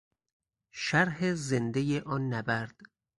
[0.73, 2.79] شرح زندهی آن نبرد